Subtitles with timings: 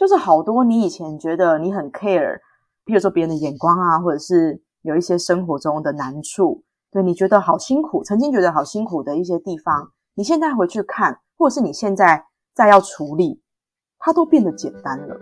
[0.00, 2.38] 就是好多你以前觉得你很 care，
[2.86, 12.24] 比如说别人的眼光啊，或者是有一些生活中的难处，对你觉得好辛苦，曾经觉得好辛苦的一些地方，你现在回去看，或者是你现在
[12.54, 13.42] 再要处理，
[13.98, 15.18] 它都变得简单了。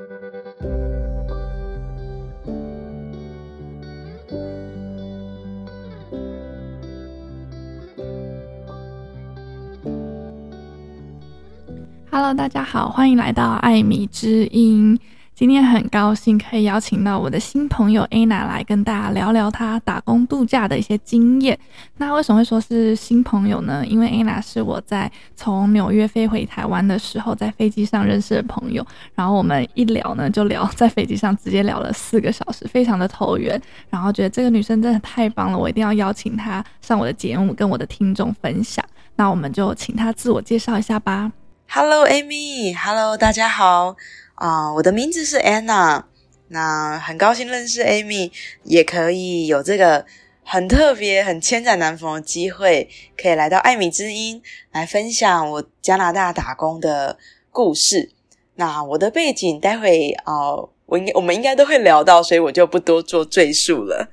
[12.21, 14.99] Hello，大家好，欢迎来到艾米之音。
[15.37, 21.57] 今天很高兴可以邀请到我的新朋友 Anna 来跟大家聊聊她打工度假的一些经验。
[21.99, 23.87] 那为什么会说是新朋友呢？
[23.87, 28.85] 因为 Anna 是我在从纽约飞回台湾的时候，在飞机上认识的朋友。
[29.15, 33.63] 然后我们一聊呢，就聊在飞机上直接聊了四个小时，非常的投缘。
[33.91, 38.85] 然后觉得这个女生真的太棒了，我一定要邀请她上我的节目，跟我的听众分享。
[39.15, 41.31] 那我们就请她自我介绍一下吧。
[41.71, 42.75] Hello，Amy。
[42.75, 43.95] Hello，大家好。
[44.37, 46.05] 啊、我的名字是 Anna。
[46.49, 48.33] 那很高兴认识 Amy，
[48.65, 50.07] 也可以有这个
[50.43, 52.89] 很特别、很千载难逢的机会，
[53.21, 57.19] 可以来到艾米之音来分享我加拿大打工的
[57.51, 58.13] 故事。
[58.55, 64.09] 那我的背景，待会啊我应该我们应该都会聊到，所以我就不多做赘述了。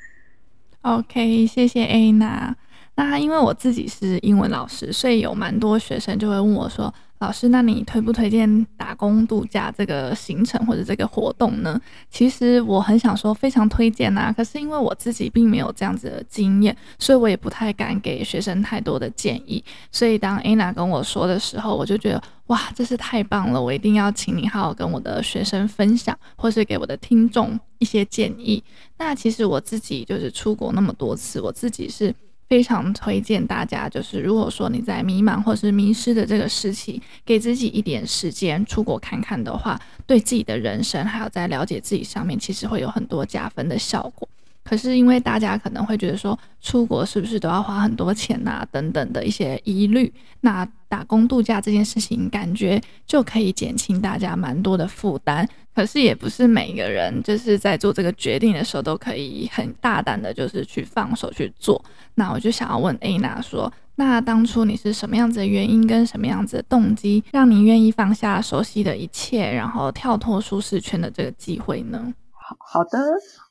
[0.81, 2.53] OK，谢谢 Anna。
[2.95, 6.93] 那因为我自己是英文老师，所以有蛮多学生就会问我说。
[7.25, 11.81] 老师，那你推不推荐打工度假这个行程或者这个活动呢？
[12.07, 19.63] 其实我很想说非常推荐呐，可是因为我自己并没有这样子的经验，所以我也不太敢给学生太多的建议。
[19.91, 28.63] 所以当 Anna 跟我说的时候，我就觉得哇，这是太棒了，我一定要请你好好跟我的学生分享，或是给我的听众一些建议。
[28.99, 32.13] 那其实我自己就是出国那么多次，我自己是。
[32.47, 44.27] 非常推荐大家，就是如果说你在迷茫或是迷失的这个时期，给自己一点时间出国看看的话，对自己的人生还有在了解自己上面，其实会有很多加分的效果。
[44.63, 48.67] 可是因为大家可能会觉得说，出国是不是都要花很多钱啊？
[48.71, 50.11] 等等的一些疑虑，
[50.41, 55.47] 那打工度假这件事情，感觉就可以减轻大家蛮多的负担。
[55.75, 61.83] 可是也不是每一个人就是在做这个决定的时候都可以很大胆的，就是去放手去做。
[62.15, 72.13] 那我就想要问 Anna 说，那当初你是什么样子的原因跟什么样子的动机，让你愿意放下熟悉的一切，然后跳脱舒适圈的这个机会呢？
[72.31, 72.97] 好好的。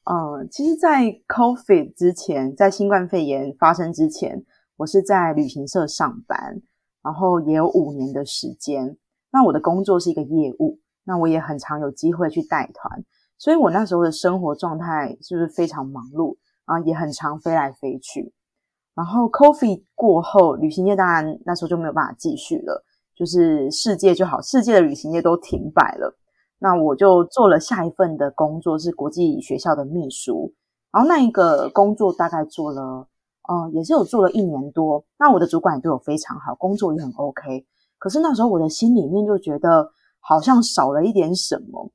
[0.05, 4.45] 嗯，其实，在 COVID 之前，在新冠肺炎发生之前，
[4.77, 6.61] 我是在旅行社上班，
[7.03, 8.97] 然后也有五年的时间。
[9.33, 13.05] 那我的工作是一个业务，那我也很常有机会去带团，
[13.39, 16.81] 所以我那时候的生活状态是不是非常忙碌啊？
[16.81, 18.33] 也很常飞来飞去。
[18.95, 22.85] 然后 COVID 过后，旅行业当然那时候就没有办法继续了，
[23.15, 26.17] 就是世界就好，世界的旅行业都停摆了。
[26.59, 30.55] 那我就做了下一份的工作，是国际学校的秘书。
[30.93, 33.09] 然后那一个工作大概做了，
[33.49, 35.05] 哦，也是有做了一年多。
[35.19, 37.67] 那我的主管也对我非常好，工作也很 OK。
[37.99, 39.91] 可是那时候我的心里面就觉得
[40.27, 41.93] 好像少了一点什么。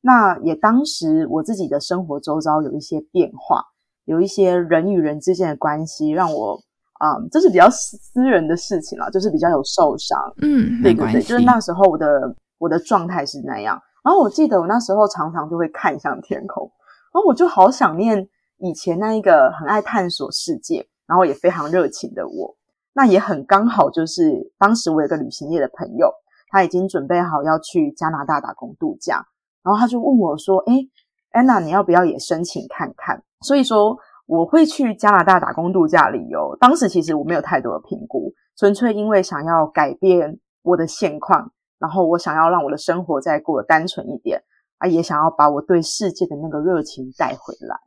[0.00, 3.62] 那也当时我自己的生活周遭有一些变化，
[4.04, 6.60] 有一些人与人之间的关系让我，
[7.00, 10.18] 啊、呃，这是比较私人的事情啦，就是比较有受伤。
[10.40, 13.80] 嗯，对对对，就是那时候我的我的状态是那样。
[14.04, 16.70] 然后我记得我那时候常常就会看向天空，
[17.12, 18.28] 然后我就好想念
[18.58, 22.56] 以前那一个很爱探索世界，然后也非常热情的我。
[22.94, 26.10] 那也很刚好，就是当时我有个旅行业的朋友，
[26.50, 29.26] 他已经准备好要去加拿大打工度假，
[29.62, 30.88] 然后他就问我说：“诶
[31.32, 41.52] ，Anna，你要不要也申请看看？”所以说我会去加拿大打工度假理由，当时其实我没有太多的评估，纯粹因为想要改变我的现况。
[41.78, 44.42] 然后我想要让我的生活再过得单纯一点
[44.78, 47.78] 啊，也想要把我对世界的那个热情带回来。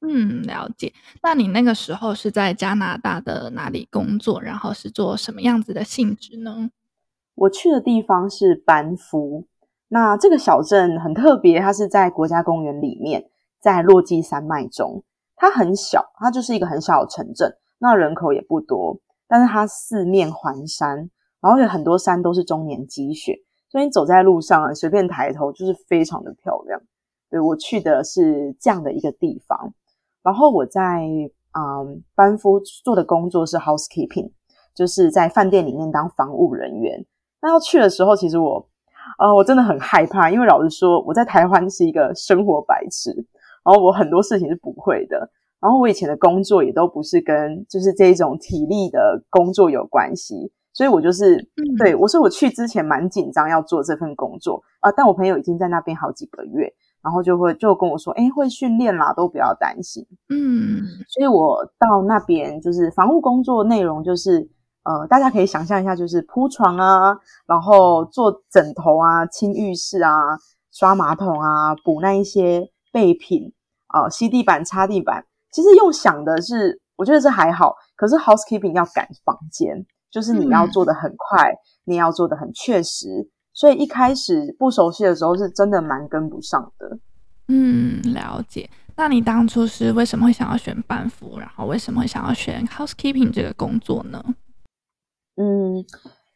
[0.00, 0.92] 嗯，了解。
[1.20, 4.40] 那你那个时候是在加拿大的哪里工作？
[4.40, 6.70] 然后是做什么样子的性质呢？
[7.34, 9.46] 我去的地方是班夫。
[9.88, 13.28] 那这个小镇很特别，它是在国家公园里面，
[13.60, 15.02] 在落基山脉中。
[15.36, 18.98] 它很小，它就是一个很小的城镇，那人口也不多，
[19.28, 21.10] 但是它四面环山。
[21.40, 23.36] 然后有很多山都是终年积雪，
[23.68, 26.80] 所以你走在路上啊，随便抬头就是非常的漂亮。
[27.28, 29.74] 对，我去的是这样的一个地方，
[30.22, 31.02] 然后我在
[31.52, 34.32] 嗯班夫做的工作是 housekeeping，
[34.74, 37.04] 就是在饭店里面当房务人员。
[37.44, 38.66] 那要去的时候，其实我
[39.18, 43.12] 呃我真的很害怕，因为老实说我在台湾是一个生活白痴，
[43.62, 45.30] 然后我很多事情是不会的。
[45.60, 50.50] 然后我以前的工作也都不是跟就是这种体力的工作有关系。
[50.72, 60.06] 所以我就是、嗯、对我说我去之前蛮紧张要做这份工作啊、呃，但我朋友已经在那边好几个月，然后就会就跟我说，诶，会训练啦，都不要担心。
[60.30, 64.48] 嗯，所以我到那边就是防务工作内容就是。
[64.84, 70.12] 呃，大家可以想象一下，就是铺床啊，然后做枕头啊，清浴室啊，
[70.72, 73.52] 刷马桶啊，补那一些备品
[73.88, 75.24] 啊，呃，吸地板、擦地板。
[75.50, 77.74] 其实用想的是，我觉得这还好。
[77.96, 83.30] 可是 housekeeping 要赶房间，就是你要做的很快，嗯、你要做的很确实。
[83.52, 86.98] 所以一开始不熟悉的时候，是真的蛮跟不上的。
[87.48, 88.68] 嗯，了解。
[88.96, 91.38] 那你当初是为什么会想要选班服？
[91.38, 94.22] 然后为什么会想要选 housekeeping 这个工作呢？
[95.36, 95.84] 嗯，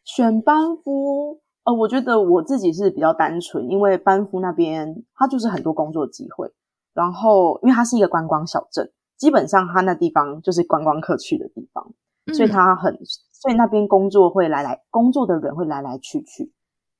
[0.03, 6.51] 选班夫，呃，我觉得我自己是比较单纯，因为班夫那边它就是很多工作机会，
[6.93, 11.93] 然后因为它是一个观光小镇，基本上它那地方就是观光客去的地方，
[12.33, 12.93] 所以它很，
[13.31, 16.51] 所以那边工作会来来工作的人会来来去去，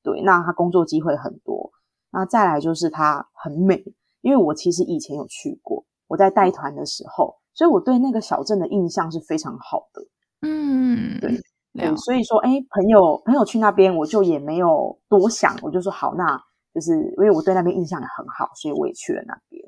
[0.02, 1.72] 对，那它工作机会很多，
[2.12, 3.84] 那再来就是它很美，
[4.22, 10.02] 因为我其实以前有去过，我在带团的时候，所以我对那个小镇的印象是非常好的，
[10.48, 11.38] 嗯，对。
[11.80, 16.42] 对，所以说，哎，朋友，朋友去那边，我就也没有多想，我就说好，那
[16.74, 19.64] 就是因为我对那边印象也很好，所以我也去了那边。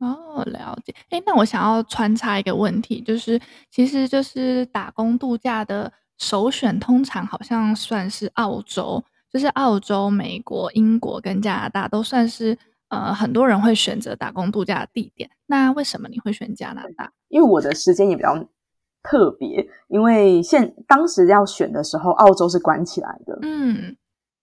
[0.00, 0.94] 哦，了解。
[1.10, 3.40] 哎，那我想要穿插一个问题，就是
[3.70, 9.02] 其实就是打工度假的首选，通常好像算是澳洲，
[9.32, 12.58] 就是澳洲、美国、英国跟加拿大都算是
[12.88, 15.30] 呃很多人会选择打工度假的地点。
[15.46, 17.12] 那为什么你会选加拿大？
[17.28, 18.34] 因为我的时间也比较。
[19.02, 23.38] 特别，因为现当时要选的时候，澳洲是关起来的。
[23.42, 23.96] 嗯，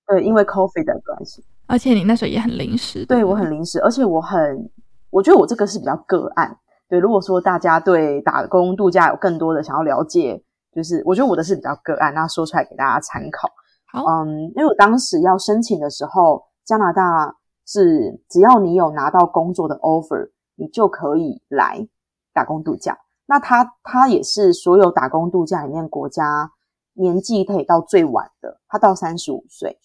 [0.08, 1.44] 对，因为 COVID 的关系。
[1.68, 3.06] 而且你那时候也很临时。
[3.06, 4.70] 对，我很临时，而且我很，
[5.12, 6.58] 我觉得我这个是比较个案。
[6.88, 10.42] 对，如果说大家对打工度假有更多的想要了解，
[10.74, 13.48] 就是我觉得我的是比较个案，那说出来给大家参考。
[13.92, 17.36] 好，嗯，因为我当时要申请的时候，加拿大
[17.68, 21.88] 是只要你有拿到工作的 offer，你就可以来
[22.34, 22.98] 打工度假。
[23.30, 26.52] 那他他也是所有打工度假里面国家
[26.94, 29.78] 年纪可以到最晚的，他到三十五岁，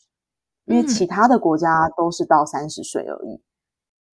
[0.64, 3.42] 因为其他的国家都是到三十岁而已。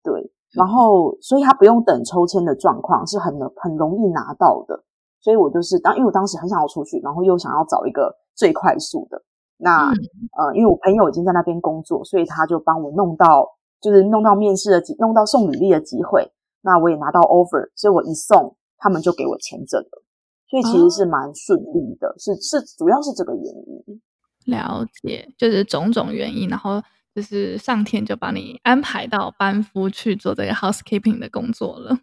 [0.03, 4.83] 对，然后所以他不用等抽签的状况，是很很容易拿到的。
[5.21, 9.23] 所以我就是当，因为我当时很想要出去，然后又想要找一个最快速的。
[9.59, 9.91] 那
[10.37, 13.47] 呃，因为我朋友已经在那边工作，所以他就帮我弄到，
[13.81, 16.33] 就是弄到面试的机，弄到送履历的机会。
[16.63, 18.57] 那我也拿到 offer，所以我一送。
[18.81, 20.03] 他们就给我签证了，
[20.49, 24.03] 所以其实是蛮顺利的，哦、是是主要是这个原因。
[24.47, 26.83] 了解，就是种种原因，然后
[27.15, 31.99] 就是上天就把你安排到班夫去做这个 housekeeping 的工作了。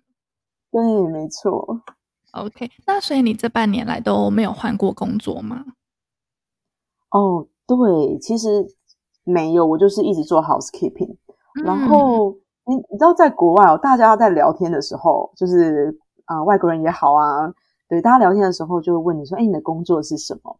[0.72, 0.82] 对，
[1.12, 1.82] 没错。
[2.34, 5.66] OK，那所以你这半年来都没有换过工作吗？
[7.10, 8.64] 哦，对，其实
[9.24, 11.18] 没有，我就是一直做 housekeeping。
[11.60, 12.32] 嗯、然后
[12.68, 16.00] 你你知道，在国外哦，大家在聊天的时候，就是。
[16.28, 17.52] 啊、呃，外国人也好啊，
[17.90, 20.58] 对，大家聊天的时候就会问你说：“哎，你的工作是什么？”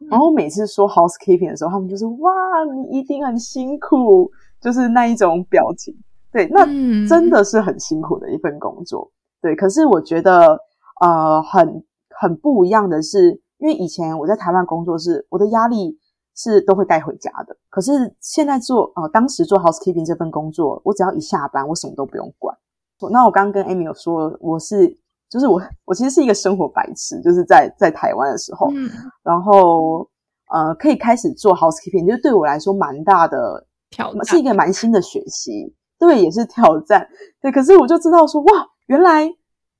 [0.00, 2.32] 嗯、然后每次说 housekeeping 的时候，他们就说：“哇，
[2.72, 4.30] 你一定很辛苦。”
[4.62, 5.94] 就是那一种表情。
[6.32, 6.64] 对，那
[7.08, 9.10] 真的是很辛苦的一份工作。
[9.10, 10.58] 嗯、对，可是我觉得
[11.00, 15.98] 呃，很很不一样的是，因为以前我在台湾工作是我的压力
[16.36, 22.56] 是都会带回家的，可是现在做呃，当时做 housekeeping 这份工作，我只要一下班，我什么都不用管。
[23.10, 24.96] 那我刚刚跟 Amy 有说，我是。
[25.30, 28.90] 就是我，我其实是一个生活白痴，就是在在台湾的时候，嗯、
[29.22, 30.08] 然后
[30.50, 37.06] 呃，可以开始做 housekeeping，就对我来说蛮大的挑战，是一个蛮新的学习，对，也是挑战，
[37.42, 37.52] 对。
[37.52, 39.30] 可是我就知道说，哇，原来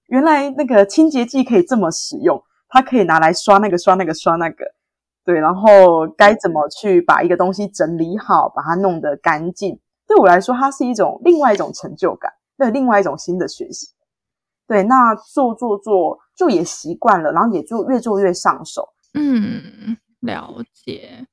[0.08, 2.38] 原来那个清洁剂可以这么使用，
[2.68, 4.66] 它可以拿来刷那个刷那个刷那个，
[5.24, 13.88] 对，然后该怎么去把一个东西整理好，把它弄得干净，对我来说，它是一种另外一种成就感，对，另外一种新的学习。
[14.68, 18.86] 对，那做做做就也习惯了，然后也就越做越上手。
[19.14, 21.26] 嗯，了解，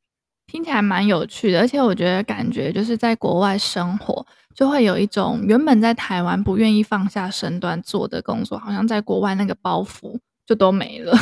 [0.48, 4.26] 听起来蛮有趣的，而且我觉得感觉就是在国外生活，
[4.56, 11.14] 就会有一种原本在台湾不愿意放下身段做的工作，好像在国外那个包袱就都没了。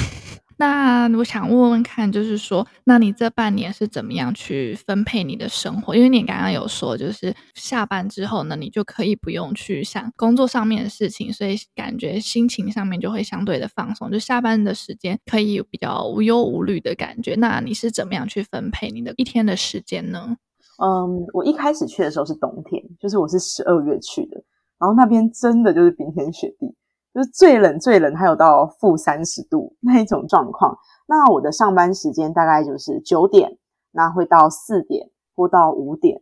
[0.58, 5.96] 那我想问问看，就是说，那你这半年是怎么样去分配你的生活？
[5.96, 17.36] 因为你刚刚有说，就是下班之后呢，你就可以不用去想工作上面的事情，所以感觉心情上面就会相对的放松，就下班的时间可以比较无忧无虑的感觉。
[17.36, 20.38] 那你是怎么样去分配你的一天的时间呢？
[20.84, 24.44] 嗯，我一开始去的时候是冬天，就是我是十二月去的，
[24.80, 26.74] 然后那边真的就是冰天雪地。
[27.14, 30.76] 就是最冷最冷还有到负三十度那一种状况。
[31.06, 33.58] 那我的上班时间大概就是九点，
[33.92, 36.22] 那会到四点或到五点，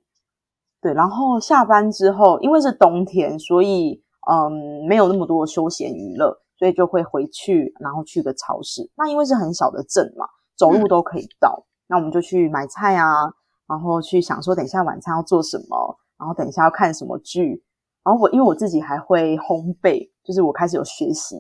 [0.81, 0.93] 对。
[0.93, 8.91] 然后下班之后，因为是冬天，所以嗯，没有那么多休闲娱乐，所以就会回去，然后去个超市。
[8.95, 10.25] 那因为是很小的镇嘛，
[10.57, 13.31] 走路都可以到，嗯、那我们就去买菜啊，
[13.67, 17.63] 然后去想说等一下晚餐要做什么，然后等一下要看什么剧。
[18.03, 21.35] 然后我因为我自己还会烘焙，就是我开始有学习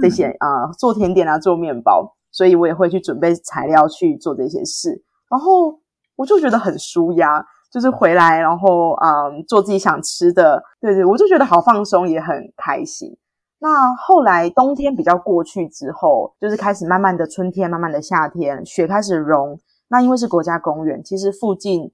[0.00, 2.16] 这些啊、嗯呃，做甜点啊，做面包。
[2.32, 5.76] 所以我也会去准备材料去做这些事，然后
[6.14, 13.18] 我就觉得很舒压，就是回来然后嗯做自己想吃的，对对，我就觉得好放松，也很开心。
[13.58, 19.58] 那后来冬天比较过去之后，就是开始慢慢的春天，慢慢的夏天，雪开始融。
[19.88, 21.90] 那因为是国家公园，其实附近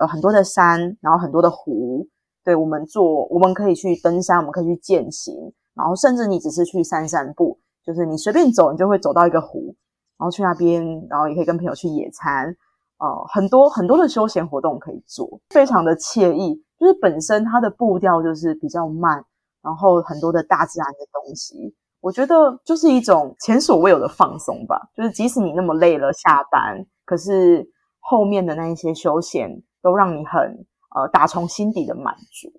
[0.00, 2.08] 呃很多的山，然后很多的湖，
[2.44, 7.58] 对我们做，我们可以去登山，我们可以去健行，然后甚至你只是去散散步。
[7.86, 9.74] 就是你随便走，你就会走到一个湖，
[10.18, 12.54] 然后去那边，然后也可以跟朋友去野餐，
[12.98, 16.62] 呃，很多很多的休闲活动可以做，非常的惬意。
[16.78, 19.24] 就是本身它的步调就是比较慢，
[19.62, 24.90] 然后很多的大自然的东西，我觉得就是一种前所未有的放松吧。
[24.94, 27.66] 就是即使你那么累了下班，可是
[28.00, 32.52] 后面的那一些休闲都让你很呃打从心底的满足。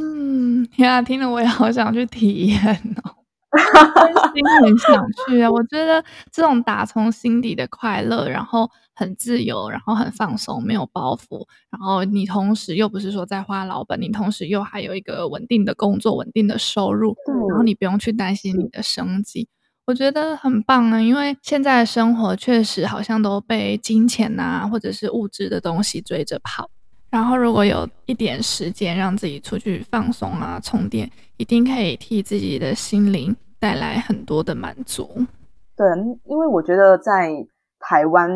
[0.00, 3.16] 嗯，呀，听了我也好想去体验哦。
[3.52, 5.50] 真心很想去啊！
[5.50, 17.16] 我觉得这种打从心底的快乐，然后很自由，然后很放松，没有包袱，然后你同时又不是说在花老本，你同时又还有一个稳定的工作、稳定的收入，
[17.48, 19.48] 然后你不用去担心你的生计，
[19.84, 21.00] 我觉得很棒啊！
[21.02, 26.70] 因为现在的生活确实好像都被金钱啊，或者是物质的东西追着跑。
[27.10, 35.08] 然后，如果有一点时间让自己出去放松啊、充电，一定可以替自己的心灵带来很多的满足。
[35.76, 35.86] 对，
[36.24, 37.32] 因为我觉得在
[37.80, 38.30] 台湾，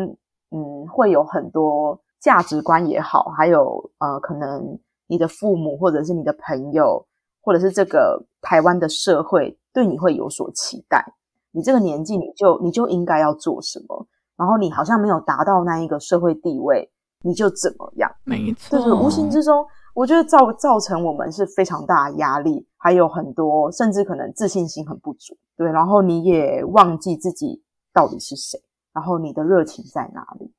[0.51, 4.77] 嗯，会有很多价值观也好，还有呃，可能
[5.07, 7.07] 你的父母或者是你的朋友，
[7.41, 11.05] 或者是这个台湾的社会对你会有所期待。
[11.51, 14.05] 你这个年纪，你就你就应该要做什么，
[14.35, 16.91] 然后你好像没有达到那一个社会地位。
[17.21, 18.11] 你就怎么样？
[18.25, 27.63] 没错，就是无形之中，我觉得造造成我们是非常大的压力，还有很多甚至可能自信心很不足，对，然后你也忘记自己
[27.93, 28.59] 到底是谁，
[28.93, 30.51] 然后你的热情在哪里？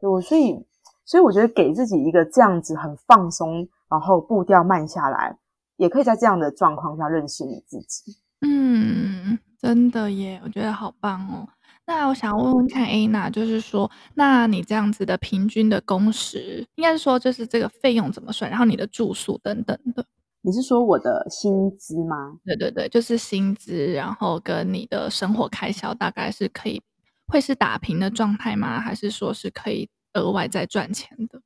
[0.00, 0.66] 对，我所以
[1.04, 5.38] 所以我觉得给自己一个这样子很放松，然后步调慢下来，
[5.76, 8.16] 也可以在这样的状况下认识你自己。
[8.40, 11.48] 嗯，真的耶，我觉得好棒哦。
[11.86, 18.50] 那我想问问看，Anna，就是说，那你这样子的平均的工时，应该是说，就是这个费用怎么算？
[18.50, 20.02] 然后你的住宿等等的，
[20.40, 22.38] 你是说我的薪资吗？
[22.42, 26.80] 对对对，就是薪资，然后跟你的生活开销大概是可以，
[27.26, 28.80] 会是打平的状态吗？
[28.80, 31.38] 还是说是可以额外再赚钱的？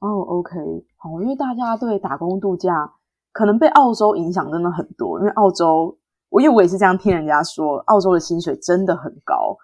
[0.00, 0.54] 哦，OK，
[0.96, 2.94] 好，因为大家对打工度假
[3.30, 5.96] 可能被澳洲影响真的很多，因为澳洲。
[6.32, 9.54] 我因为我也是这样听人家说，澳洲的薪水真的很高。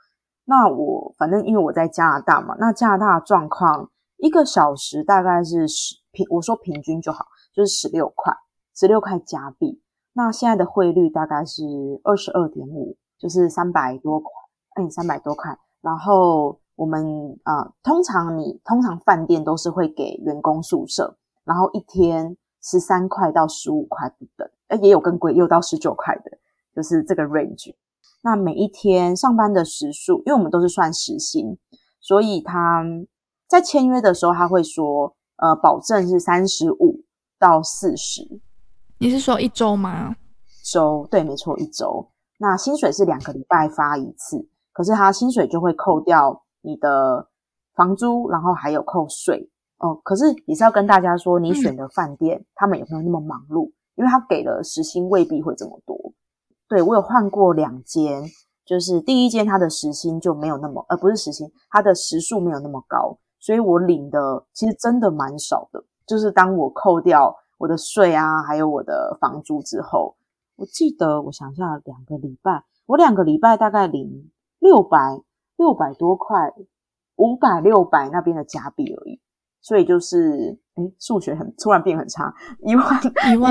[0.45, 8.35] 那我反正因为我在加拿大嘛，那加拿大的状况一个小时大概是十平，我说平均就好，就是十六块，
[8.77, 9.81] 十六块加币。
[10.13, 11.63] 那现在的汇率大概是
[12.05, 14.31] 二十二点五，就是三百多块，
[14.75, 15.59] 哎，三百多块。
[15.81, 26.39] 然后我们啊、通常你通常饭店都是会给员工宿舍，然后一天十三块到十五块不等，哎，也有更贵，也有到十九块的。
[26.79, 27.75] 就是这个 range，
[28.23, 31.59] 那每一天上班的时数，因为我们都是算时薪，
[31.99, 32.85] 所以他
[33.49, 37.03] 在签约的时候他会说，呃，保证是三十五
[37.37, 38.41] 到四十。
[38.99, 40.15] 你是说一周吗？
[40.63, 42.09] 周，对，没错，一周。
[42.39, 47.29] 那薪水是两个礼拜发一次，可是他薪水就会扣掉你的
[47.75, 49.51] 房租，然后还有扣税。
[49.79, 55.98] 哦、呃，可是也是要跟大家说，你选的饭店、嗯、他们也没有那么忙碌，因为他给的时薪未必会这么多。
[56.69, 58.23] 对，我有换过两间，
[58.65, 65.83] 就是第一间它的时薪就没有那么，呃，不是时薪，它的时数没有那么高，所以我领的其实真的蛮少的。
[66.07, 70.17] 就是当我扣掉我的税啊，还有我的房租之后，
[70.57, 74.99] 我记得我想一下，两个礼拜，我两个礼拜大概领六百
[75.57, 76.53] 六百多块，
[77.17, 79.21] 五百六百那边的加币而已。
[79.61, 83.01] 所以就是，哎，数学很突然变很差，一万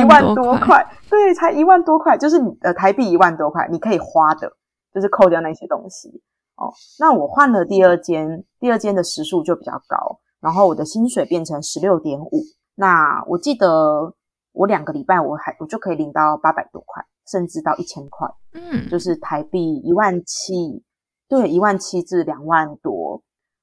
[0.01, 4.51] 一万多块，对，才一万多块，就是呃台币一万多块，你可以花的，
[4.93, 6.09] 就是扣掉那些东西
[6.55, 6.71] 哦。
[6.99, 12.31] 那我换了第二间，第二间的时数就比较高，然后我的薪水变成十六点五。
[12.75, 14.13] 那我记得
[14.53, 20.83] 我两个礼拜我还我就可以领到八百多块，甚至到一千块，嗯，就是台币一万七，
[21.27, 23.21] 对，一万七至两万多。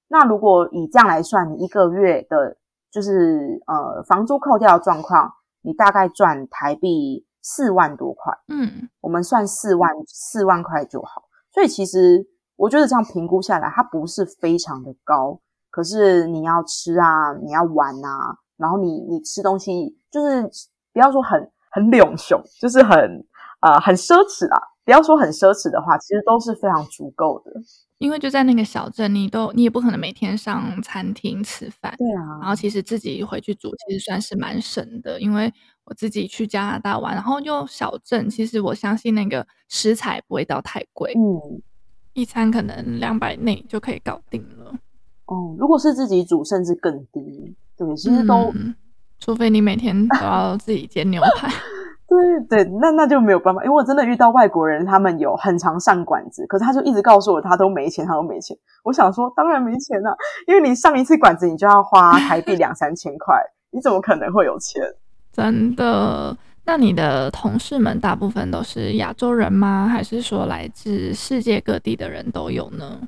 [0.09, 2.57] 那如果以这样来算，你一个月的，
[2.91, 5.33] 就是呃房租扣掉的状况，
[5.63, 8.33] 你大概赚台币四万多块。
[8.49, 11.25] 嗯，我们算四万四万块就好。
[11.53, 15.41] 所以其实我觉得这样评估下来，它不是非常的高。
[15.71, 20.43] 可是你要吃啊，你要玩啊，然后你你吃东西就是
[20.93, 23.27] 不要说很很两熊，就是很
[23.61, 24.61] 啊、呃、很奢侈啦。
[24.85, 27.51] 不要说很奢侈的话，其实都是非常足够的。
[28.05, 31.95] 因为就在那个小镇，你都你也不可能每天上餐厅吃饭。
[31.97, 32.39] 对啊。
[32.41, 35.19] 然后其实自己回去煮，其实算是蛮省的。
[35.19, 35.51] 因为
[35.85, 41.15] 我自己去加拿大玩，然后就小镇，其实我相信那个食材不会到太贵。
[41.17, 41.63] 嗯，
[42.13, 44.75] 一餐可能两百内就可以搞定了。
[45.25, 47.57] 哦，如果是自己煮，甚至更低。
[47.77, 48.75] 对，其实都，嗯、
[49.19, 51.51] 除非你每天都要自己煎牛排。
[52.07, 58.57] 对对，那那就没有办法，因为我真的遇到外国人，他们有很常上馆子，可是他就一直告诉我他都没钱，他都没钱。
[58.83, 60.15] 我想说，当然没钱啊，
[60.47, 63.35] 因为你上一次馆子你就要花台币两三千块，
[63.71, 64.83] 你怎么可能会有钱？
[65.33, 66.37] 真的？
[66.67, 69.87] 那你的同事们大部分都是亚洲人吗？
[69.87, 73.01] 还是说来自世界各地的人都有呢？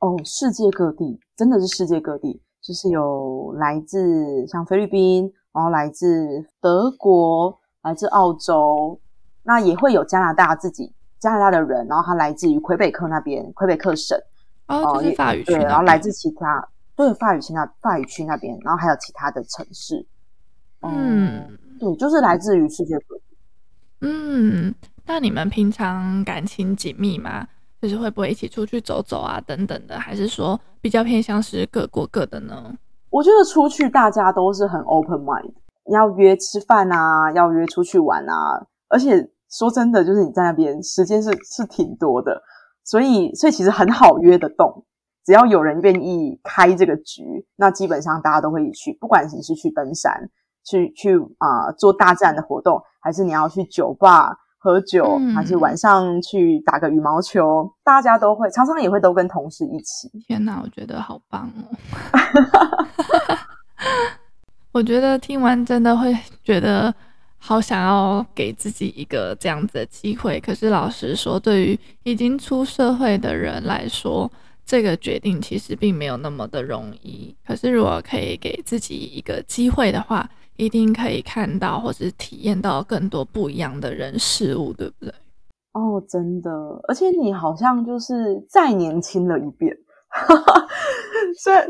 [0.00, 8.98] 哦，世界各地，真的是世界各地，就是有来自像菲律宾，然后来自德国，来自澳洲，
[9.44, 14.18] 那也会有加拿大自己加拿大的人，然后他来自于魁北克那边，魁北克省，
[14.66, 20.04] 哦，就是法语区，对，然后来自其他，对，法语区那法语区那边，然后还有其他的城市，
[20.82, 23.22] 嗯，对，就是来自于世界各地。
[24.00, 24.74] 嗯，
[25.06, 27.46] 那你们平常感情紧密吗？
[27.82, 32.74] 就是会不会一起出去走走啊，等等的，还是说比较偏向是各过各的呢？
[33.10, 35.52] 我觉得出去大家都是很 open mind，
[35.92, 42.42] 要约吃饭啊，要约出去玩啊，而且说真的，就是你在那边时间是是挺多的，
[42.84, 44.84] 所以所以其实很好约得动，
[45.24, 50.30] 只要有人愿意开这个局，那基本上大家都会一去，不管你是去登山、
[50.64, 54.38] 去去啊、呃、做大自然的活动，还是你要去酒吧。
[54.64, 60.10] 喝酒，还是晚上去打个羽毛球，嗯、大家都会，常常也会都跟同事一起。
[60.26, 61.76] 天哪，我觉得好棒哦！
[64.74, 66.92] 我觉得听完真的会觉得
[67.38, 70.40] 好想要给自己一个这样子的机会。
[70.40, 74.28] 可是老实说，对于已经出社会的人来说，
[74.66, 77.32] 这个决定其实并没有那么的容易。
[77.46, 85.14] 可是如果可以给自己一个机会的话，一定可以看到或是体验到更多不一样的人事物，对不对？
[85.74, 86.50] 哦，真的，
[86.88, 89.72] 而且你好像就是再年轻了一遍。
[91.38, 91.66] 虽然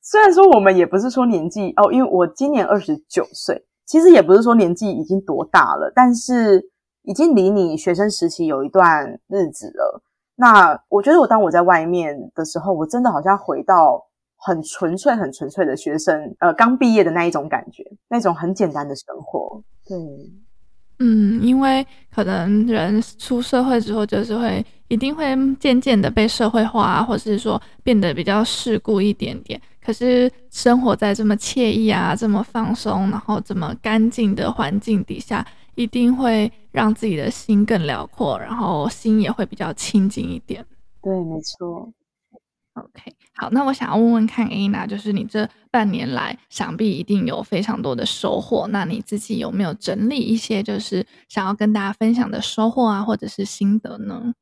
[0.00, 6.62] 虽然说我们也不是说年纪哦，因为我今年二十九岁，其实也不是说年纪已经多大了，但是
[7.02, 10.02] 已经离你学生时期有一段日子了。
[10.36, 14.06] 那我觉得我当我在外面的时候，我真的好像回到。
[14.44, 19.62] 很纯粹、很纯粹的学生，呃，刚毕业的那一种感觉，那种很简单的生活。
[19.86, 19.96] 对，
[20.98, 25.24] 嗯，因为可能人出社会之后，就是会一定会
[25.58, 29.58] 渐渐的被社会化，或是说变得比较世故一点点。
[29.82, 35.44] 可是生活在这么惬意啊、这么放松，然后这么干净的环境底下，
[35.76, 40.62] 一定会让自己的心更辽阔，然后心也会比较清净一点。
[41.02, 41.90] 对，没错。
[42.74, 48.68] OK，好，那我想要问问看，Anna，就是你这半年来，想必一定有非常多的收获。
[48.68, 54.34] 那你自己有没有整理一些，就是想要跟大家分享的收获啊，或者是心得呢？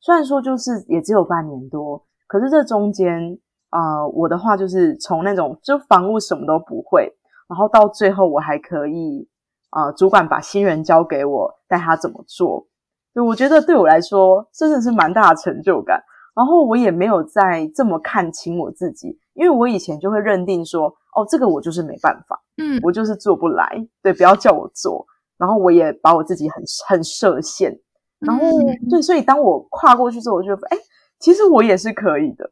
[0.00, 3.38] 虽然说就是也只有半年多，可是这中间，
[3.70, 7.12] 呃，我的话就是从那种就房屋什么都不会，
[7.48, 9.28] 然后到最后我还可以，
[9.70, 12.66] 呃，主管把新人交给我，带他怎么做，
[13.12, 16.02] 对我觉得对我来说真的是蛮大的成就感。
[16.32, 23.68] 然后我也没有再这么看清我自己，因为我以前就会认定说，哦，这个我就是没办法，嗯，我就是做不来，
[24.00, 25.04] 对，不要叫我做。
[25.36, 27.76] 然后我也把我自己很很设限，
[28.20, 30.76] 然后、嗯、对，所以当我跨过去之后，我就，哎，
[31.18, 32.50] 其实我也是可以的，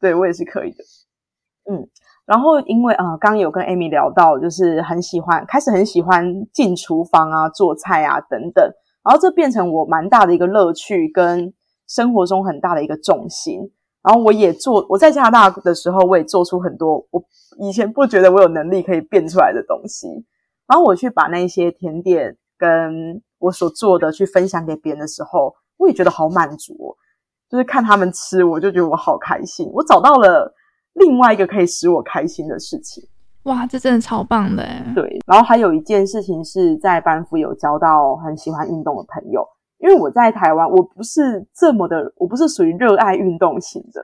[0.00, 0.84] 对，我也是可以的，
[1.70, 1.88] 嗯。
[2.26, 8.64] 然后因为啊、呃，刚刚有跟 Amy 聊到，就是很喜欢，开始很喜欢进厨房啊，做菜啊等等，
[9.02, 11.52] 然后这变成我蛮大的一个乐趣跟。
[11.92, 13.68] 生活中很大的一个重心，
[14.00, 17.20] 然后我也做，我在加拿大的时候，我也做出很多我
[17.58, 20.06] 以前不觉得我有能力可以变出来的东西。
[20.68, 26.94] 然后我去把那些甜点跟我所做的去分享给别人的时候，我也觉得好满足哦，
[27.50, 29.68] 就是看他们吃，我就觉得我好开心。
[29.72, 30.54] 我找到了
[30.92, 33.02] 另外一个可以使我开心的事情。
[33.44, 34.92] 哇，这真的超棒的哎！
[34.94, 39.42] 对，然后还有一件事情是在班夫有交到很喜欢运动的朋友，
[39.78, 44.02] 因为我在台湾，我不是这么的，我不是属于热爱运动型的。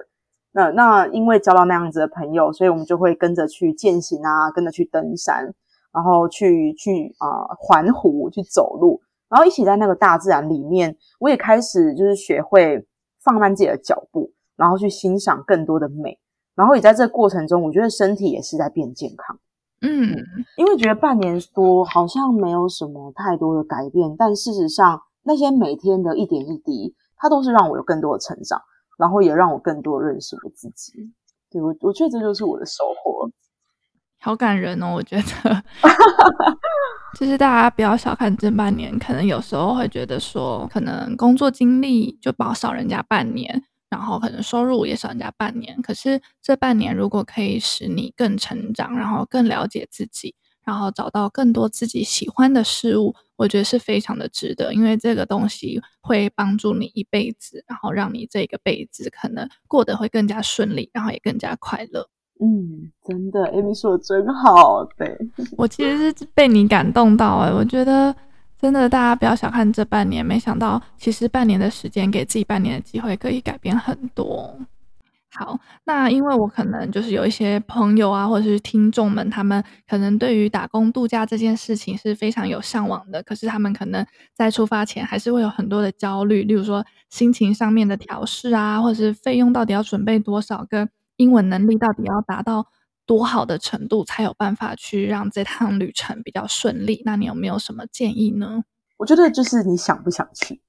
[0.53, 5.45] 那那因为交到那样子的朋友，所以我们就会跟着去践行啊，跟着去登山，
[5.93, 12.87] 然后去去啊、呃、环湖去走路，然后一起在那个大自然里面，我也开始就是学会
[13.23, 16.19] 放慢自己的脚步，然后去欣赏更多的美。
[16.55, 19.39] 然后也在这个过程中，我觉得身体也是在变健康。
[19.83, 20.17] 嗯，
[20.57, 28.63] 因为觉得半年多好像没有什么太多的改变，但事实上那些每天的一点一滴，它都是让我有更多的成长，
[28.97, 31.13] 然后也让我更多认识我自己。
[31.51, 33.31] 对，我我觉得这就是我的收获。
[34.19, 35.23] 好感人哦，我觉得。
[37.19, 43.65] 就是大家不要小看这半年，可能有时候会觉得说，可能工作经历就保少人家半年。
[43.89, 62.11] 然后可能收入也少人家半年，可是这半年如果可以使你更成长，然后更了解自己，然后找到更多自己喜欢的事物，我觉得是非常的值得，因为这个东西会帮助你一辈子，然后让你这个辈子可能过得会更加顺利，然后也更加快乐。
[62.41, 65.19] 嗯，真的，Amy 说的真好，对，
[65.57, 68.15] 我其实是被你感动到哎，我觉得。
[68.59, 74.59] 真的，大家不要小看这半年，没想到其实半年的时间给自己半年的机会，可以改变很多。
[75.35, 92.67] 好，那因为我可能就是有一些朋友啊，或者是听众们，他们可能对于打工度假这件事情是非常有向往的，可是他们可能在出发前还是会有很多的焦虑，例如说心情上面的调试啊，或者是费用到底要准备多少，跟英文能力到底要达到。
[93.09, 97.03] 多好的程度才有办法去让这趟旅程比较顺利？
[97.05, 98.65] 那你有没有什么建议呢？
[98.97, 100.61] 我觉得就是你想不想去，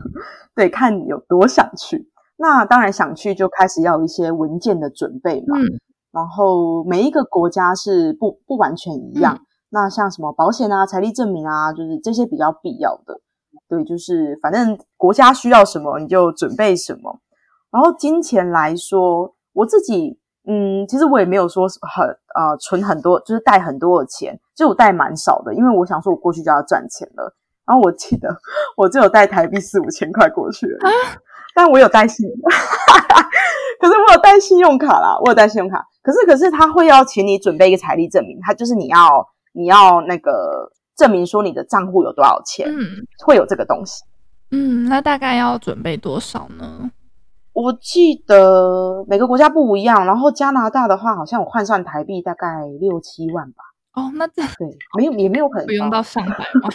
[0.56, 2.08] 对，看你有多想去。
[2.36, 5.58] 那当然想去就开始要一些文件的准备嘛。
[5.58, 5.68] 嗯。
[6.12, 9.34] 然后每一个国家是不不完全一样。
[9.34, 9.46] 嗯。
[9.68, 13.20] 那像什么保险啊、财力证明啊，就是这些比较必要的。
[13.68, 17.20] 对，就是反正国家需要什么你就准备什么。
[17.70, 20.18] 然后金钱来说，我自己。
[20.44, 27.32] 嗯，其实我也没有说很呃存很多，就是带很多的钱，就我带蛮少的，因为我想说我过去就要赚钱了。
[27.64, 28.28] 然后我记得
[28.76, 30.90] 我只有带台币四五千块过去了，啊、
[31.54, 32.26] 但我有带信，
[33.80, 35.80] 可是我有带信用卡啦，我有带信用卡。
[36.02, 42.84] 可是可是他会要请你准备一个财力证明，他就是你要你要那个证明说你的账户有多少钱，嗯，
[43.24, 44.02] 会有这个东西。
[44.50, 46.90] 嗯，那大概要准备多少呢？
[47.52, 53.62] 我记得每个国家不一样，然后加拿大的话，好像我换算台币大概六七万吧。
[53.92, 56.72] 哦，那这对，没有也没有很不用到上百万。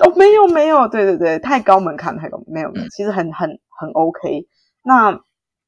[0.00, 4.46] 哦，没有没有，对对对，太高门槛太高，没有没有，其实很很很 OK。
[4.82, 5.20] 那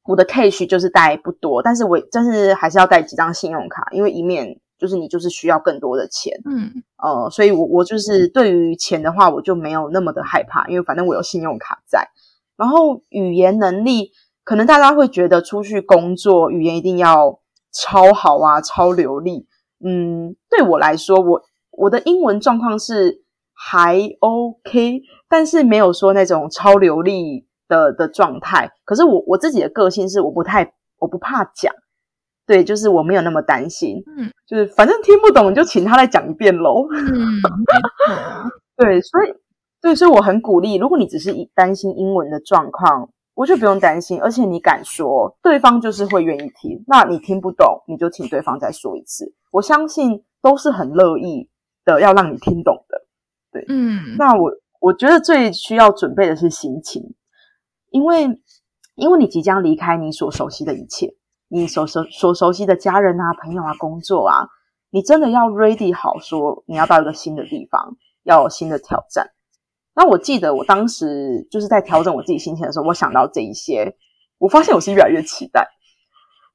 [0.05, 6.33] 我的 cash 就是带不多，但是我但是还是要带几张信用卡，因为一面就是你就是需要更多的钱。
[6.45, 12.09] 嗯，呃，所以我我就是对于钱的话，我就没有那么的害怕，因为反正我有信用卡在。
[12.57, 14.09] 然后语言能力。
[14.43, 17.39] 可能大家会觉得出去工作语言一定要
[17.71, 19.47] 超好啊，超流利。
[19.85, 28.71] 嗯，对我来说，我我的英文状况是还 OK，但是没有说那种超流利的的状态。
[28.83, 31.73] 可是我我自己的个性是我不太我不怕讲，
[32.45, 34.03] 对，就是我没有那么担心。
[34.17, 36.85] 嗯，就是反正听不懂就请他再讲一遍喽。
[36.91, 37.39] 嗯，
[38.75, 39.33] 对，所以
[39.81, 43.09] 对，所以我很鼓励，如果你只是担心英文的状况。
[43.35, 46.83] 我就不用担心，而且你敢说，对方就是会愿意听。
[46.87, 49.33] 那你听不懂，你就请对方再说一次。
[49.51, 51.49] 我相信都是很乐意
[51.83, 53.07] 的，要让你听懂的。
[53.51, 54.15] 对，嗯。
[54.17, 57.15] 那我我觉得最需要准备的是心情，
[57.89, 58.39] 因为
[58.95, 61.15] 因为你即将离开你所熟悉的一切，
[61.47, 64.47] 你所熟所熟悉的家人啊、朋友啊、工作啊，
[64.91, 69.31] 你真的要 ready 好，说你要到一个新的地方，要有新的挑战。
[69.95, 73.95] 那我记得我当时就是在调整我自己心情的时候，我想到这一些，
[74.39, 75.67] 我发现我是越来越期待，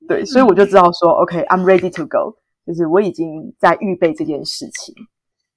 [0.09, 4.94] 对，所以我就知道说，OK，I'm ready to go，就是我已经在预备这件事情，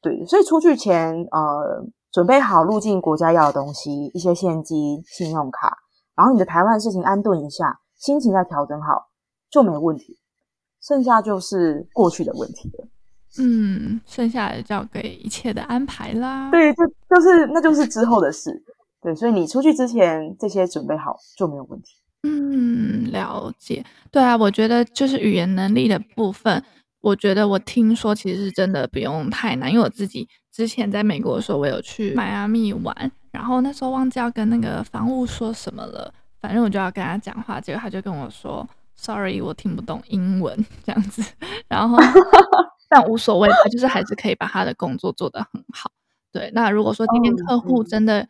[0.02, 5.76] 对，所以出去前，呃，准备好入境国家要的东西，一些现金、信用卡，
[6.16, 9.10] 然后你的台湾事情安顿一下，心情再调整好，
[9.50, 10.20] 就没问题，
[10.82, 12.88] 剩下就是过去的问题了。
[13.38, 16.52] 嗯，剩下的交给一切的安排啦。
[16.52, 18.52] 对，就就是那就是之后的事。
[19.02, 21.94] 对，所以你出去之前这些准备好就没有问题。
[22.24, 23.84] 嗯，了解。
[24.12, 26.64] 对啊，我觉得就是语言能力的部分，
[27.00, 41.24] 我觉得我听说其实真的不用太难，因为我自己之前在美国的时候，我有去迈阿密玩，然后那时候忘记要跟那个房务说什么了，反正我就要跟他讲话，结果他就跟我说：“Sorry，我听不懂英文。”这样子，
[41.68, 41.98] 然后。
[42.92, 45.90] 但无所谓，他就是还是可以把他的工作做得很好。
[46.30, 48.28] 对，那如果说今天客户真的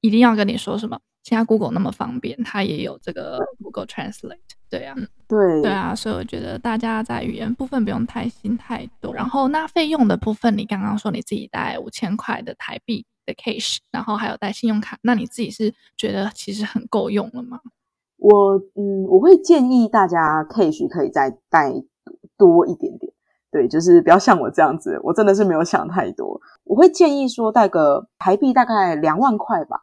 [0.00, 4.38] 一定要跟你说什么，现在 Google 那么方便，他也有这个 Google Translate。
[4.68, 4.96] 对啊，
[5.28, 9.14] 对对啊，所以我觉得大家在语言部分不用太心太多。
[9.14, 17.60] 然后那费用的部分，你刚刚说你自己带五千块的台币的 cash，然后还有带信用卡，那你自己是觉得其实很够用了吗？
[18.16, 21.70] 我嗯，我会建议大家 cash 可以再带
[22.38, 23.11] 多一点点，
[23.52, 26.40] 对，就是不要像我这样子，我真的是没有想太多。
[26.64, 29.82] 我会建议说带个台币大概两万块吧，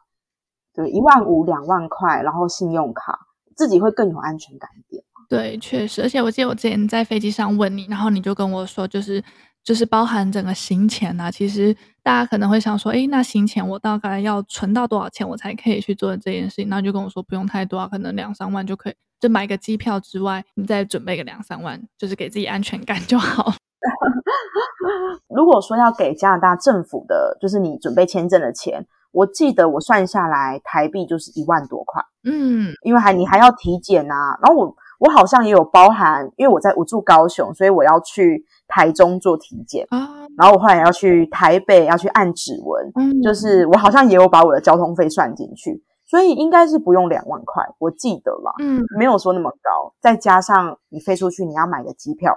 [0.74, 3.18] 对，一万五两万块，然后信用卡。
[3.56, 5.04] 自己会更有安全感一点。
[5.28, 9.22] 对，确实，而且我记得我之前在飞机上问你，然后你就跟我说，就是
[9.62, 11.30] 就是包含整个行前啊。
[11.30, 16.70] 其实大家可能会想说，诶，那行前我大概要存到多少钱，我才可以去做这件事情？
[16.70, 23.52] 然后就跟我说不用太多啊，可能两三万就可以，就买个机票之外，你再准备个两三万，就是给自己安全感就好。
[25.28, 28.86] 如果说要给加拿大政府的，就是你准备签证的钱。
[29.12, 52.36] 我记得我算下来台币就是一万多块，嗯，因为还你还要体检啊，然后我我好像也有包含，因为我在我住高雄，所以我要去台中做体检啊，然后我后来要去台北要去按指纹，嗯，就是我好像也有把我的交通费算进去，所以应该是不用两万块，我记得了，嗯，没有说那么高，再加上你飞出去你要买的机票，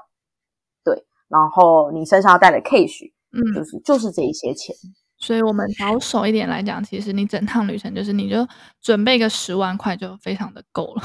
[0.83, 4.75] 对，然后你身上要带的 cash，嗯，就是就是这一些钱。
[5.17, 8.47] 所以，我们保守一点来讲，其实你整趟旅程就是，你就
[8.79, 11.01] 准备个十万块就非常的够了。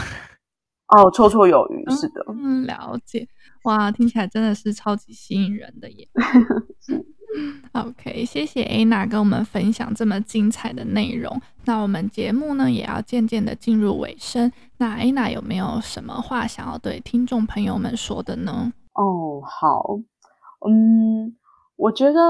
[0.88, 2.22] 哦，绰绰有余，是的。
[2.28, 3.26] 嗯，了解。
[3.62, 6.06] 哇，听起来真的是超级吸引人的耶。
[7.72, 11.40] OK，谢谢 Anna 跟我们分享这么精彩的内容。
[11.64, 14.50] 那我们节目呢，也要渐渐的进入尾声。
[14.78, 18.72] 那 Anna 有没有什么话想要对听众朋友们说的呢？
[18.94, 19.98] 哦，好，
[20.66, 21.36] 嗯。
[21.78, 22.20] 我觉得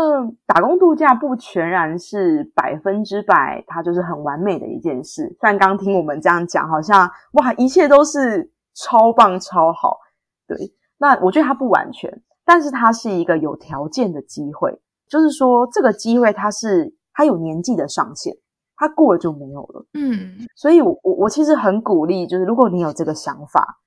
[0.45, 5.35] 打工度假不全然是百分之百，它就是很完美的一件事。
[5.41, 10.01] 虽然刚听我们这样讲，好像哇，一切都是超棒超好。
[10.47, 10.55] 对，
[10.99, 14.79] 那我觉得它不完全，但是它是一个有条件的机会。
[15.09, 18.37] 就是说，这个机会它是它有年纪的上限，
[18.77, 19.87] 它过了就没有了。
[19.95, 23.81] 嗯，所以我我我其实很鼓励，就是如果你有这个想法，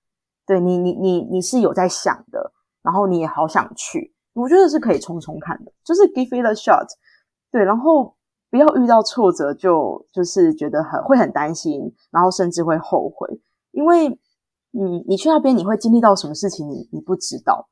[0.46, 4.14] 对你你你你是有在想的，然后你也好想去。
[4.34, 6.88] 我觉得是可以冲冲看的，就是 give it a shot，
[7.52, 8.16] 对，然后
[8.50, 13.28] 不要遇到挫折就就是觉得很会很担心，然后甚至会后悔，
[13.72, 14.08] 因为
[14.72, 17.68] 你，你去那边你会经历到什么事情你，你你不知道，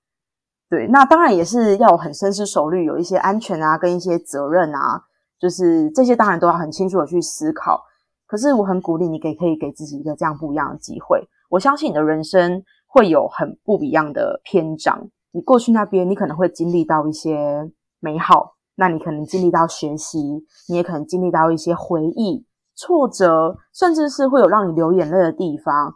[0.69, 5.01] 对，那当然也是要很深思熟虑，有一些安全啊跟一些责任啊，
[5.39, 7.83] 就是这些当然都要很清楚的去思考。
[8.27, 15.09] 可是我很鼓励你给可以给自己一个这样不一样的机会，我相信你的人生会有很不一样的篇章。
[15.31, 25.95] 你过去那边，你可能会经历到一些美好，那你可能经历到学习，你也可能经历到一些回忆、挫折，甚至是会有让你流眼泪的地方。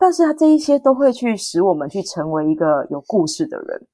[0.00, 3.86] 但是，它这一些都会去使我们去成为一个有故事的人。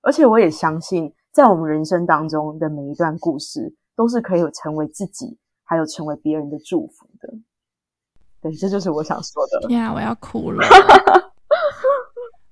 [0.00, 7.34] 而且，我也相信，在我们人生当中的每一段故事，都是可以有成为自己，还有成为别人的祝福的。
[8.40, 9.70] 对，这就是我想说的。
[9.70, 10.64] 呀，yeah, 我要哭了。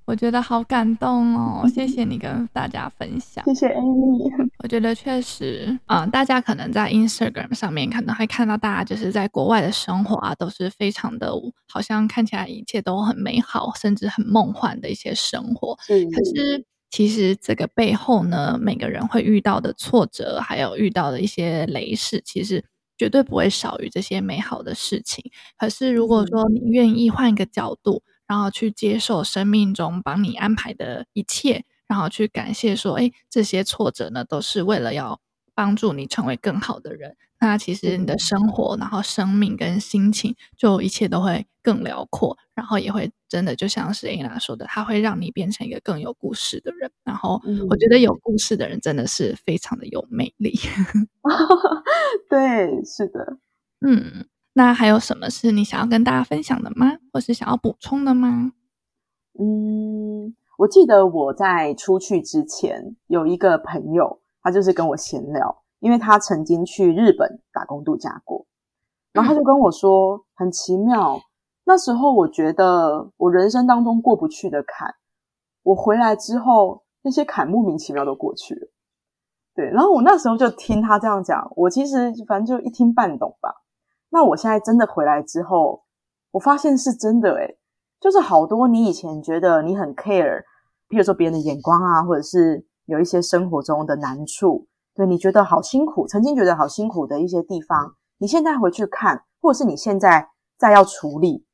[0.08, 3.44] 我觉得好感动哦，谢谢你跟大家分享。
[3.44, 4.50] 谢谢 Amy。
[4.62, 11.30] 我觉得确实，嗯，大家可能在 Instagram 上面可能会看到大家就是在国外的生活啊，都是非常的，
[11.70, 15.78] 好像看起来一切都很美好，甚至很梦幻的一些生活。
[15.90, 16.10] 嗯。
[16.10, 22.64] 可是其实这个背后呢，每个人会遇到的挫折，还有遇到的一些雷事，其实
[22.96, 25.22] 绝对不会少于这些美好的事情。
[25.58, 35.20] 可是如果说你愿意换一个角度，然后去接受生命中帮你安排的一切，然后去感谢说，哎，这些挫折呢，都是为了要
[35.54, 37.16] 帮助你成为更好的人。
[37.40, 46.90] 那其实你的生活，然后生命跟心情，就一切都会更辽阔，然后也会真的就像是 Anna 说的，它会让你变成一个更有故事的人。
[47.04, 50.52] 然后我觉得有故事的人真的是非常的有魅力。
[52.28, 53.38] 对，是的，
[53.80, 54.28] 嗯。
[54.58, 56.98] 那还有什么是你想要跟大家分享的吗？
[57.12, 58.50] 或是想要补充的吗？
[59.38, 68.46] 嗯，我记得我在出去之前有一个朋友，他就是跟我闲聊，因为他曾经去日本打工度假过，
[69.12, 71.20] 然后他就跟我说，嗯，很奇妙，
[71.62, 74.92] 那时候我觉得我人生当中过不去的坎，
[75.62, 78.68] 我回来之后那些坎莫名其妙都过去了。
[79.54, 83.54] 对，然后我那时候就听他这样讲，我其实反正就一听半懂吧。
[84.10, 85.84] 那我现在真的回来之后，
[86.30, 87.58] 我发现是真的诶，
[88.00, 90.42] 就是好多你以前觉得你很 care，
[90.88, 101.44] 比如说别人的眼光啊，或者是有一些生活中的难处，对你觉得好辛苦，曾经觉得好辛苦的一些地方，你现在回去看，或者是你现在再要处理，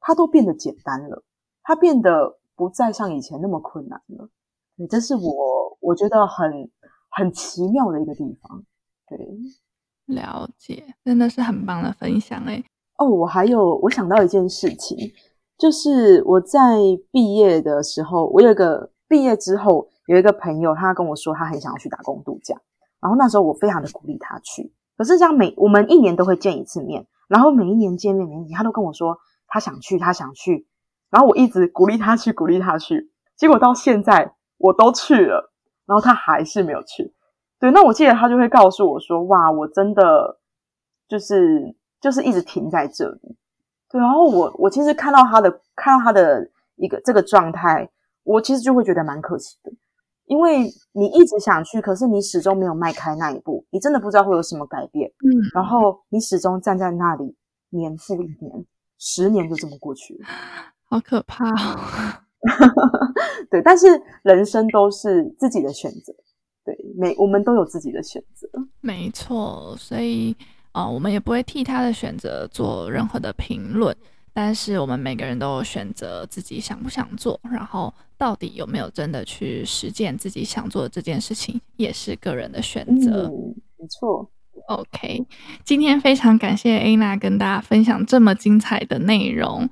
[0.00, 1.24] 它都变得简单了，
[1.62, 4.28] 它变得不再像以前那么困难了。
[4.76, 6.70] 对，这是我我觉得很
[7.10, 8.62] 很奇妙的一个地方。
[9.08, 9.18] 对，
[10.06, 12.64] 了解，真的是很棒的分享诶。
[12.98, 14.96] 哦，我还有我想到一件事情，
[15.58, 16.58] 就是我在
[17.10, 22.56] 毕业的时候，我有一个毕业之后有一个朋友，他跟我说他很想要去打工度假，
[23.00, 24.72] 然后那时候我非常的鼓励他去。
[24.96, 30.66] 可是这样每我们一年都会见一次面，然后每一年见面，每一年他都跟我说他想去，他想去，
[31.10, 35.52] 然后我一直鼓励他去，鼓励他去，结果到现在我都去了，
[35.84, 37.12] 然后他还是没有去。
[37.58, 40.38] 对，那我记得他就会告诉我说：“哇，我真的
[41.08, 43.36] 就是。”就是一直停在这里，
[43.90, 43.98] 对。
[43.98, 47.88] 然后我我其实看到他的看到他的一个这个状态，
[48.22, 49.72] 我其实就会觉得蛮可惜的，
[50.26, 55.08] 因为你一直想去，可是你始终没有迈开那一步，你真的不知道会有什么改变。
[55.08, 55.40] 嗯。
[55.54, 57.34] 然后你始终站在那里，
[57.70, 58.64] 年复一年，
[58.98, 60.28] 十年就这么过去了，
[60.88, 61.80] 好可怕哦。
[63.50, 66.12] 对，但是人生都是自己的选择，
[66.66, 68.46] 对，每我们都有自己的选择，
[68.82, 70.36] 没错，所以。
[70.72, 73.96] 啊、哦，我们也不会替他的选择做任何的评论，
[74.34, 83.22] 但是我们每个人都有选择自己想不想做，然后到底有没有真的去实践自己想做的这件事情，也是个人的选择。
[83.22, 84.30] 嗯，没错。
[84.68, 85.24] OK，
[85.64, 89.70] 今天非常感谢 Anna 跟大家分享这么精彩的内容，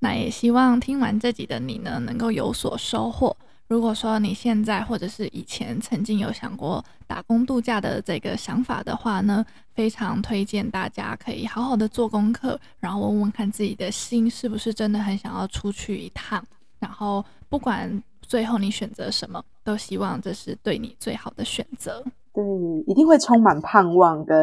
[0.00, 3.34] 那也希望听完这集的你呢，能够有所收获。
[3.72, 16.44] 如果说你现在或者是以前曾经有想过打工度假的这个想法的话呢，非常推荐大家可以好好的做功课，然后问问看自己的心是不是真的很想要出去一趟。
[16.80, 22.04] 然后不管最后你选择什么，都希望这是对你最好的选择。
[22.34, 22.44] 对，
[22.86, 24.36] 一定会充满盼望跟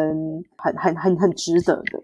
[0.57, 2.01] 很很很很值得的。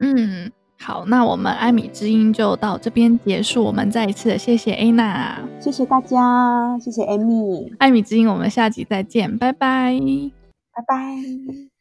[0.00, 0.52] 嗯。
[0.78, 3.64] 好，那我们艾米之音就到这边结束。
[3.64, 7.74] 我们再一次的谢谢 Anna，谢谢大家，谢谢 Amy。
[7.78, 9.98] 艾米之音，我们下集再见，拜拜，
[10.72, 11.75] 拜拜。